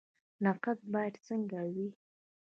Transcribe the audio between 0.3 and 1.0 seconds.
نقد